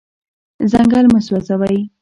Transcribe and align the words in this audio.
ځنګل 0.71 1.05
مه 1.13 1.19
سوځوئ. 1.25 1.79